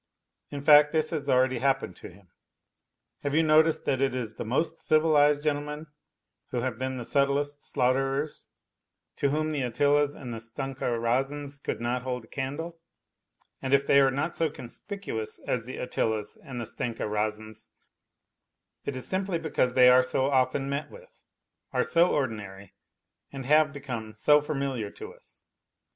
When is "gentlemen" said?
5.43-5.85